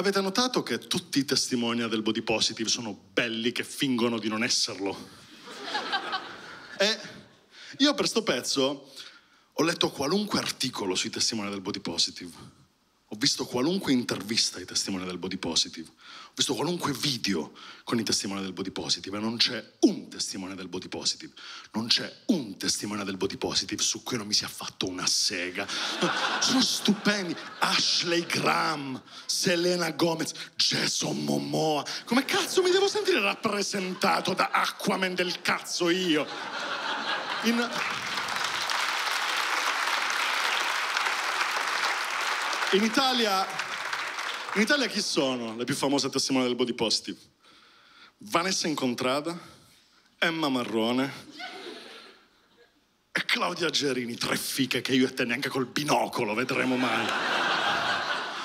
Avete 0.00 0.22
notato 0.22 0.62
che 0.62 0.78
tutti 0.78 1.18
i 1.18 1.26
testimoni 1.26 1.86
del 1.86 2.00
body 2.00 2.22
positive 2.22 2.70
sono 2.70 2.98
belli 3.12 3.52
che 3.52 3.64
fingono 3.64 4.18
di 4.18 4.28
non 4.28 4.42
esserlo? 4.42 4.96
E 6.78 6.98
io 7.76 7.92
per 7.92 8.08
sto 8.08 8.22
pezzo 8.22 8.94
ho 9.52 9.62
letto 9.62 9.90
qualunque 9.90 10.38
articolo 10.38 10.94
sui 10.94 11.10
testimoni 11.10 11.50
del 11.50 11.60
body 11.60 11.80
positive. 11.80 12.32
Ho 13.12 13.16
visto 13.16 13.44
qualunque 13.44 13.90
intervista 13.92 14.58
ai 14.58 14.64
testimoni 14.64 15.04
del 15.04 15.18
body 15.18 15.36
positive, 15.36 15.88
ho 15.88 16.32
visto 16.32 16.54
qualunque 16.54 16.92
video 16.92 17.50
con 17.82 17.98
i 17.98 18.04
testimoni 18.04 18.40
del 18.40 18.52
body 18.52 18.70
positive 18.70 19.16
e 19.16 19.20
non 19.20 19.36
c'è 19.36 19.60
un 19.80 20.08
testimone 20.08 20.54
del 20.54 20.68
body 20.68 20.86
positive, 20.86 21.32
non 21.72 21.88
c'è 21.88 22.08
un 22.26 22.56
testimone 22.56 23.02
del 23.02 23.16
body 23.16 23.36
positive 23.36 23.82
su 23.82 24.04
cui 24.04 24.16
non 24.16 24.28
mi 24.28 24.32
sia 24.32 24.46
fatto 24.46 24.86
una 24.86 25.08
sega. 25.08 25.66
Sono 26.38 26.62
stupendi. 26.62 27.34
Ashley 27.58 28.24
Graham, 28.26 29.02
Selena 29.26 29.90
Gomez, 29.90 30.30
Jason 30.54 31.24
Momoa. 31.24 31.84
Come 32.04 32.24
cazzo 32.24 32.62
mi 32.62 32.70
devo 32.70 32.86
sentire 32.86 33.18
rappresentato 33.18 34.34
da 34.34 34.50
Aquaman 34.52 35.16
del 35.16 35.40
cazzo 35.40 35.90
io? 35.90 36.24
In... 37.42 37.68
In 42.72 42.84
Italia, 42.84 43.44
in 44.54 44.60
Italia 44.60 44.86
chi 44.86 45.00
sono 45.00 45.56
le 45.56 45.64
più 45.64 45.74
famose 45.74 46.08
testimoni 46.08 46.44
del 46.46 46.54
body 46.54 46.72
positive? 46.72 47.18
Vanessa 48.18 48.68
Incontrada, 48.68 49.36
Emma 50.16 50.48
Marrone 50.48 51.12
e 53.10 53.24
Claudia 53.24 53.70
Gerini, 53.70 54.14
tre 54.14 54.36
fiche 54.36 54.82
che 54.82 54.94
io 54.94 55.08
e 55.08 55.12
te 55.12 55.24
neanche 55.24 55.48
col 55.48 55.66
binocolo 55.66 56.32
vedremo 56.32 56.76
mai. 56.76 57.39